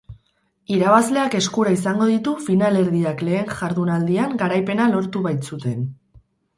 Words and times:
Irabazleak 0.77 1.37
eskura 1.39 1.75
izango 1.75 2.09
ditu 2.13 2.35
finalerdiak 2.47 3.23
lehen 3.31 3.55
jardunaldian 3.63 4.37
garaipena 4.45 4.93
lortu 4.97 5.27
bait 5.31 5.51
zuten. 5.55 5.91